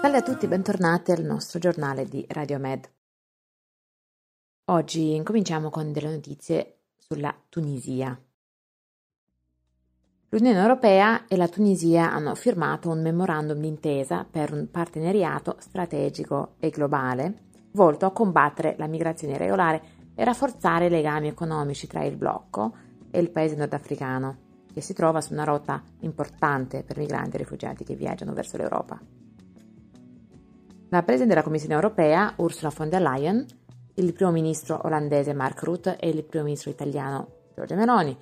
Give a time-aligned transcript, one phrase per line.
[0.00, 2.88] Salve a tutti, bentornati al nostro giornale di Radio Med.
[4.66, 8.16] Oggi incominciamo con delle notizie sulla Tunisia.
[10.28, 16.70] L'Unione Europea e la Tunisia hanno firmato un memorandum d'intesa per un partenariato strategico e
[16.70, 19.82] globale volto a combattere la migrazione irregolare
[20.14, 22.74] e rafforzare i legami economici tra il blocco
[23.10, 24.36] e il paese nordafricano,
[24.72, 29.00] che si trova su una rotta importante per migranti e rifugiati che viaggiano verso l'Europa.
[30.88, 33.46] La Presidente della Commissione europea, Ursula von der Leyen,
[33.94, 38.16] il primo ministro olandese Mark Rutte e il primo ministro italiano Giorgia Meloni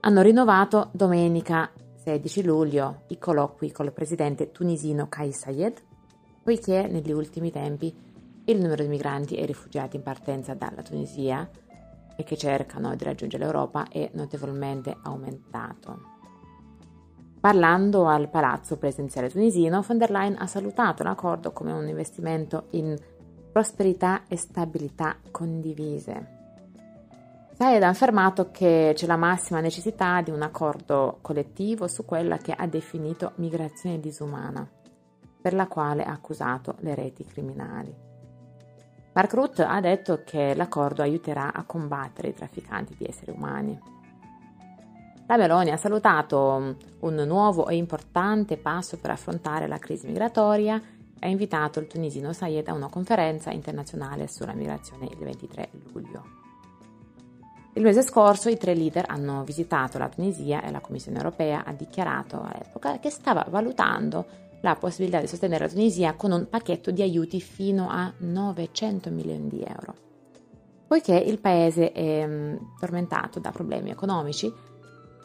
[0.00, 1.70] hanno rinnovato domenica
[2.02, 5.80] 16 luglio i colloqui con il presidente tunisino Kais Sayed,
[6.42, 7.94] poiché negli ultimi tempi
[8.46, 11.48] il numero di migranti e rifugiati in partenza dalla Tunisia
[12.16, 16.10] e che cercano di raggiungere l'Europa è notevolmente aumentato.
[17.40, 22.96] Parlando al palazzo presidenziale tunisino, von der Leyen ha salutato l'accordo come un investimento in
[23.50, 26.38] prosperità e stabilità condivise.
[27.54, 32.52] Sayed ha affermato che c'è la massima necessità di un accordo collettivo su quella che
[32.52, 34.68] ha definito migrazione disumana,
[35.40, 38.10] per la quale ha accusato le reti criminali.
[39.14, 43.78] Mark Rutte ha detto che l'accordo aiuterà a combattere i trafficanti di esseri umani.
[45.26, 50.80] La Meloni ha salutato un nuovo e importante passo per affrontare la crisi migratoria
[51.18, 56.40] e ha invitato il tunisino Sayed a una conferenza internazionale sulla migrazione il 23 luglio.
[57.74, 61.72] Il mese scorso i tre leader hanno visitato la Tunisia e la Commissione europea ha
[61.72, 64.26] dichiarato all'epoca che stava valutando
[64.62, 69.48] la possibilità di sostenere la Tunisia con un pacchetto di aiuti fino a 900 milioni
[69.48, 69.94] di euro.
[70.86, 74.52] Poiché il paese è mm, tormentato da problemi economici,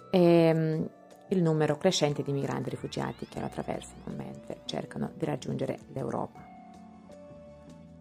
[0.10, 0.90] e ehm,
[1.30, 6.46] il numero crescente di migranti e rifugiati che lo attraversano mentre cercano di raggiungere l'Europa.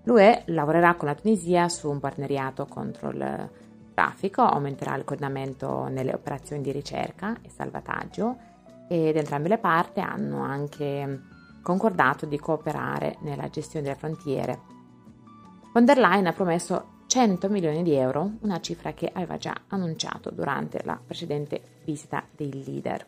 [0.05, 3.51] L'UE lavorerà con la Tunisia su un partenariato contro il
[3.93, 8.46] traffico, aumenterà il coordinamento nelle operazioni di ricerca e salvataggio
[8.89, 11.21] ed entrambe le parti hanno anche
[11.63, 14.61] concordato di cooperare nella gestione delle frontiere.
[15.73, 20.31] Von der Leyen ha promesso 100 milioni di euro, una cifra che aveva già annunciato
[20.31, 23.07] durante la precedente visita dei leader.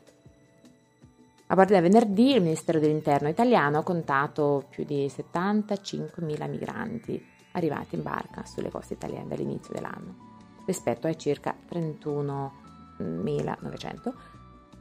[1.50, 7.94] A partire da venerdì il Ministero dell'Interno italiano ha contato più di 75.000 migranti arrivati
[7.94, 10.36] in barca sulle coste italiane dall'inizio dell'anno,
[10.66, 14.12] rispetto ai circa 31.900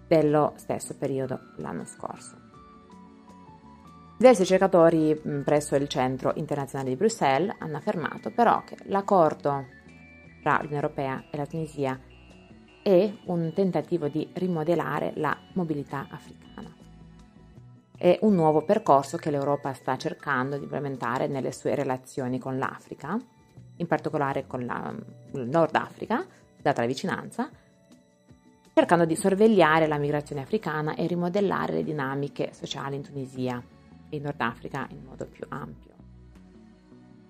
[0.08, 2.46] dello stesso periodo l'anno scorso.
[4.18, 9.66] Diversi ricercatori presso il Centro internazionale di Bruxelles hanno affermato però che l'accordo
[10.42, 12.00] tra l'Unione Europea e la Tunisia
[12.82, 16.74] è un tentativo di rimodellare la mobilità africana.
[17.96, 23.20] È un nuovo percorso che l'Europa sta cercando di implementare nelle sue relazioni con l'Africa,
[23.76, 26.26] in particolare con il Nord Africa,
[26.62, 27.50] data la vicinanza,
[28.78, 33.60] cercando di sorvegliare la migrazione africana e rimodellare le dinamiche sociali in Tunisia
[34.08, 35.94] e Nord Africa in modo più ampio.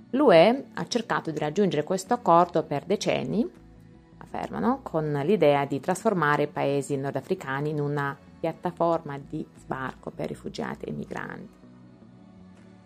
[0.10, 3.50] L'UE ha cercato di raggiungere questo accordo per decenni,
[4.18, 10.84] affermano, con l'idea di trasformare i paesi nordafricani in una piattaforma di sbarco per rifugiati
[10.84, 11.56] e migranti.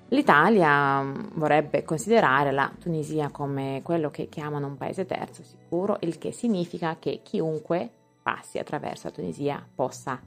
[0.10, 6.20] L'Italia mm, vorrebbe considerare la Tunisia come quello che chiamano un paese terzo sicuro, il
[6.20, 10.22] che significa che chiunque passi attraverso la Tunisia possa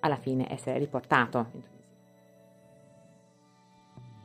[0.00, 1.74] alla fine essere riportato in Tunisia.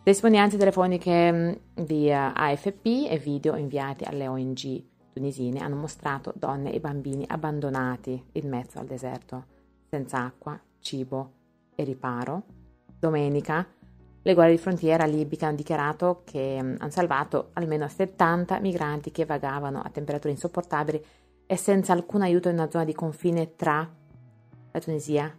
[0.03, 1.51] Testimonianze telefoniche mm,
[1.85, 4.83] di eh, AFP e video inviati alle ONG
[5.13, 9.45] tunisine hanno mostrato donne e bambini abbandonati in mezzo al deserto,
[9.89, 11.31] senza acqua, cibo
[11.75, 12.43] e riparo.
[12.97, 13.65] Domenica
[14.23, 19.25] le guardie di frontiera libiche hanno dichiarato che mm, hanno salvato almeno 70 migranti che
[19.25, 21.03] vagavano a temperature insopportabili
[21.51, 23.85] e senza alcun aiuto in una zona di confine tra
[24.71, 25.35] la Tunisia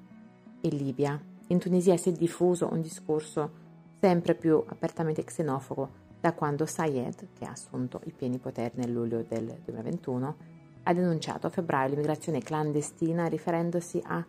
[0.60, 1.18] e Libia.
[1.46, 3.50] In Tunisia si è diffuso un discorso
[3.98, 5.88] sempre più apertamente xenofobo
[6.20, 10.36] da quando Sayed, che ha assunto i pieni poteri nel luglio del 2021,
[10.82, 14.22] ha denunciato a febbraio l'immigrazione clandestina riferendosi a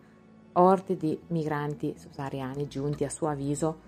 [0.52, 3.78] orti di migranti subsahariani giunti a suo avviso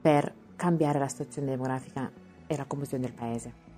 [0.00, 2.10] per cambiare la situazione demografica
[2.46, 3.75] e la composizione del paese.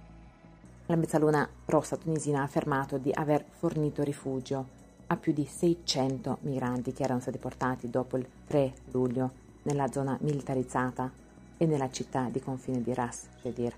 [0.90, 4.66] La mezzaluna rossa tunisina ha affermato di aver fornito rifugio
[5.08, 9.30] a più di 600 migranti che erano stati portati dopo il 3 luglio
[9.64, 11.12] nella zona militarizzata
[11.58, 13.74] e nella città di confine di Ras Shedir,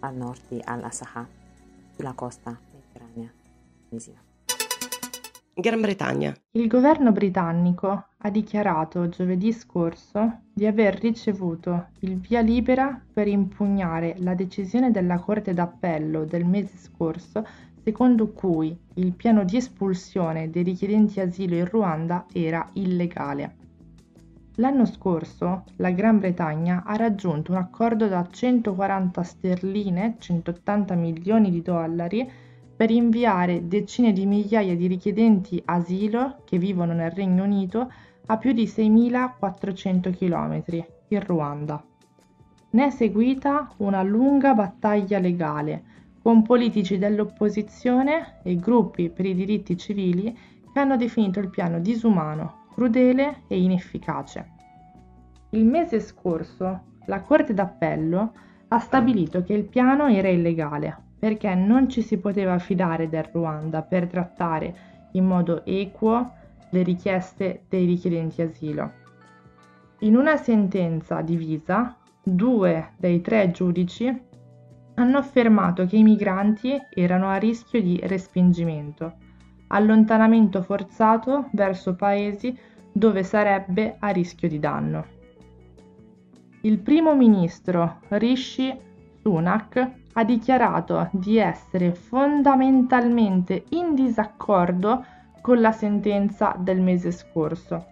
[0.00, 1.28] al nord di Al-Asaha.
[1.94, 3.30] sulla costa mediterranea
[3.88, 4.29] tunisina.
[5.52, 6.32] Gran Bretagna.
[6.52, 14.14] Il governo britannico ha dichiarato giovedì scorso di aver ricevuto il via libera per impugnare
[14.18, 17.44] la decisione della Corte d'Appello del mese scorso
[17.82, 23.56] secondo cui il piano di espulsione dei richiedenti asilo in Ruanda era illegale.
[24.56, 31.62] L'anno scorso la Gran Bretagna ha raggiunto un accordo da 140 sterline, 180 milioni di
[31.62, 32.30] dollari,
[32.80, 37.92] per inviare decine di migliaia di richiedenti asilo che vivono nel Regno Unito
[38.24, 41.84] a più di 6.400 km in Ruanda.
[42.70, 45.82] Ne è seguita una lunga battaglia legale
[46.22, 50.34] con politici dell'opposizione e gruppi per i diritti civili
[50.72, 54.52] che hanno definito il piano disumano, crudele e inefficace.
[55.50, 58.32] Il mese scorso la Corte d'Appello
[58.68, 63.82] ha stabilito che il piano era illegale perché non ci si poteva fidare del Ruanda
[63.82, 64.74] per trattare
[65.12, 66.32] in modo equo
[66.70, 68.90] le richieste dei richiedenti asilo.
[70.00, 74.28] In una sentenza divisa, due dei tre giudici
[74.94, 79.14] hanno affermato che i migranti erano a rischio di respingimento,
[79.68, 82.56] allontanamento forzato verso paesi
[82.92, 85.18] dove sarebbe a rischio di danno.
[86.62, 88.88] Il primo ministro Rishi
[89.22, 95.04] Sunak ha dichiarato di essere fondamentalmente in disaccordo
[95.40, 97.86] con la sentenza del mese scorso.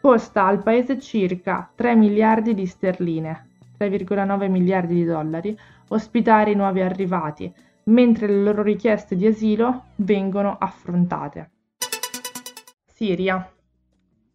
[0.00, 5.58] Costa al paese circa 3 miliardi di sterline, 3,9 miliardi di dollari,
[5.88, 7.52] ospitare i nuovi arrivati,
[7.86, 11.50] mentre le loro richieste di asilo vengono affrontate.
[12.86, 13.52] Siria.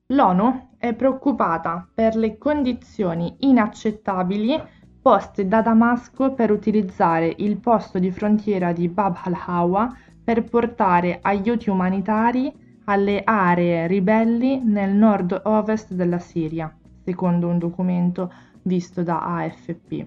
[0.07, 4.61] L'ONU è preoccupata per le condizioni inaccettabili
[5.09, 9.91] poste da Damasco per utilizzare il posto di frontiera di Bab al-Hawa
[10.23, 12.53] per portare aiuti umanitari
[12.83, 16.71] alle aree ribelli nel nord-ovest della Siria,
[17.03, 20.05] secondo un documento visto da AFP.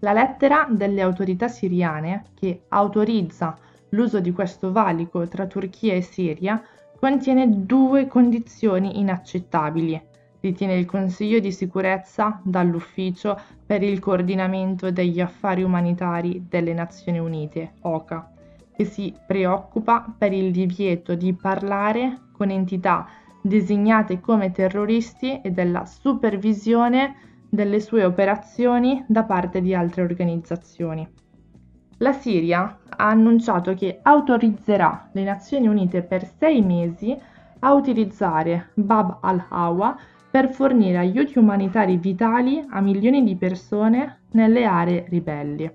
[0.00, 3.56] La lettera delle autorità siriane, che autorizza
[3.92, 6.62] l'uso di questo valico tra Turchia e Siria,
[7.00, 10.10] contiene due condizioni inaccettabili
[10.42, 17.74] ritiene il Consiglio di sicurezza dall'Ufficio per il coordinamento degli affari umanitari delle Nazioni Unite,
[17.82, 18.30] OCA,
[18.74, 23.08] che si preoccupa per il divieto di parlare con entità
[23.40, 27.16] designate come terroristi e della supervisione
[27.48, 31.06] delle sue operazioni da parte di altre organizzazioni.
[31.98, 37.16] La Siria ha annunciato che autorizzerà le Nazioni Unite per sei mesi
[37.60, 39.96] a utilizzare Bab al-Hawa
[40.32, 45.70] per fornire aiuti umanitari vitali a milioni di persone nelle aree ribelli.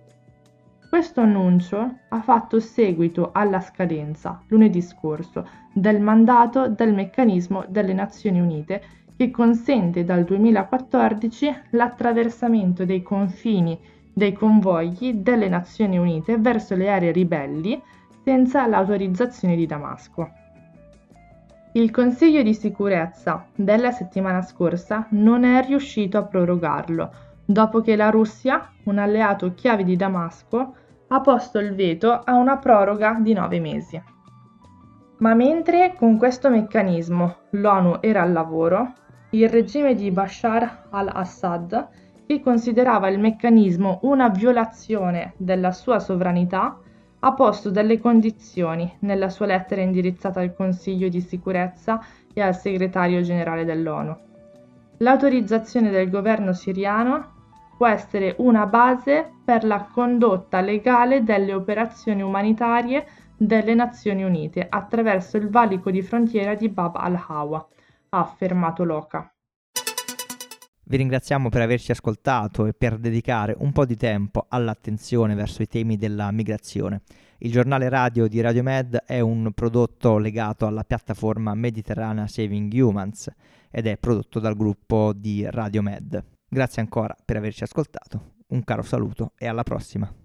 [0.90, 8.40] Questo annuncio ha fatto seguito alla scadenza, lunedì scorso, del mandato del meccanismo delle Nazioni
[8.40, 8.82] Unite
[9.16, 13.80] che consente dal 2014 l'attraversamento dei confini
[14.12, 17.80] dei convogli delle Nazioni Unite verso le aree ribelli
[18.24, 20.32] senza l'autorizzazione di Damasco.
[21.78, 27.12] Il Consiglio di sicurezza della settimana scorsa non è riuscito a prorogarlo,
[27.46, 30.74] dopo che la Russia, un alleato chiave di Damasco,
[31.08, 34.02] ha posto il veto a una proroga di nove mesi.
[35.20, 38.94] Ma mentre con questo meccanismo l'ONU era al lavoro,
[39.30, 41.90] il regime di Bashar al-Assad
[42.26, 46.80] che considerava il meccanismo una violazione della sua sovranità,
[47.20, 53.22] ha posto delle condizioni nella sua lettera indirizzata al Consiglio di sicurezza e al segretario
[53.22, 54.16] generale dell'ONU.
[54.98, 57.36] L'autorizzazione del governo siriano
[57.78, 63.06] può essere una base per la condotta legale delle operazioni umanitarie
[63.38, 67.68] delle Nazioni Unite attraverso il valico di frontiera di Bab al-Hawa,
[68.10, 69.32] ha affermato Loca.
[70.90, 75.68] Vi ringraziamo per averci ascoltato e per dedicare un po' di tempo all'attenzione verso i
[75.68, 77.02] temi della migrazione.
[77.40, 83.30] Il giornale radio di Radiomed è un prodotto legato alla piattaforma Mediterranea Saving Humans
[83.70, 86.24] ed è prodotto dal gruppo di Radiomed.
[86.48, 90.10] Grazie ancora per averci ascoltato, un caro saluto e alla prossima.